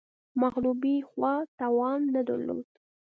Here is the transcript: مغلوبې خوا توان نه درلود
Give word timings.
مغلوبې 0.41 0.95
خوا 1.09 1.33
توان 1.59 1.99
نه 2.13 2.21
درلود 2.27 2.67